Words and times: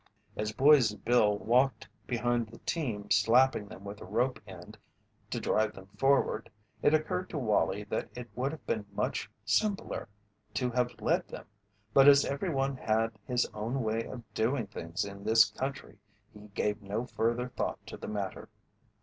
As 0.35 0.51
Boise 0.51 0.95
Bill 0.97 1.37
walked 1.37 1.87
behind 2.07 2.47
the 2.47 2.57
team 2.57 3.11
slapping 3.11 3.67
them 3.67 3.83
with 3.83 4.01
a 4.01 4.05
rope 4.05 4.39
end 4.47 4.75
to 5.29 5.39
drive 5.39 5.73
them 5.75 5.89
forward, 5.95 6.49
it 6.81 6.95
occurred 6.95 7.29
to 7.29 7.37
Wallie 7.37 7.83
that 7.83 8.09
it 8.15 8.27
would 8.33 8.51
have 8.51 8.65
been 8.65 8.87
much 8.93 9.29
simpler 9.45 10.09
to 10.55 10.71
have 10.71 10.99
led 10.99 11.27
them, 11.27 11.45
but 11.93 12.07
as 12.07 12.25
every 12.25 12.49
one 12.49 12.77
had 12.77 13.11
his 13.27 13.45
own 13.53 13.83
way 13.83 14.03
of 14.05 14.23
doing 14.33 14.65
things 14.65 15.05
in 15.05 15.23
this 15.23 15.45
country 15.51 15.99
he 16.33 16.47
gave 16.55 16.81
no 16.81 17.05
further 17.05 17.49
thought 17.49 17.77
to 17.85 17.95
the 17.95 18.07
matter. 18.07 18.49